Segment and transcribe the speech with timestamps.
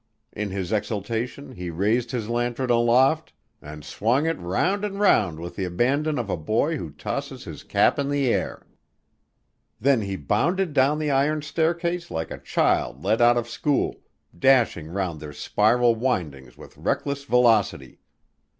[0.33, 5.55] In his exultation he raised his lantern aloft and swung it round and round with
[5.55, 8.65] the abandon of a boy who tosses his cap in the air.
[9.79, 13.97] Then he bounded down the iron staircase like a child let out of school,
[14.35, 17.99] dashing round their spiral windings with reckless velocity.